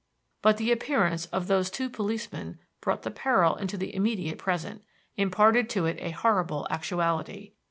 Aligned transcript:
But 0.41 0.57
the 0.57 0.71
appearance 0.71 1.27
of 1.27 1.45
those 1.45 1.69
two 1.69 1.87
policemen 1.87 2.57
brought 2.81 3.03
the 3.03 3.11
peril 3.11 3.55
into 3.57 3.77
the 3.77 3.93
immediate 3.93 4.39
present, 4.39 4.83
imparted 5.15 5.69
to 5.69 5.85
it 5.85 5.97
a 5.99 6.09
horrible 6.09 6.65
actuality. 6.71 7.53